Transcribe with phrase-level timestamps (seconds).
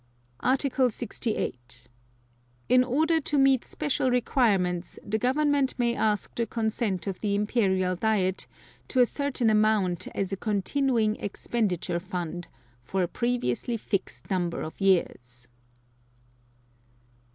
[0.39, 1.87] Article 68.
[2.69, 7.95] In order to meet special requirements, the Government may ask the consent of the Imperial
[7.95, 8.47] Diet
[8.87, 12.47] to a certain amount as a Continuing Expenditure Fund,
[12.81, 15.47] for a previously fixed number of years.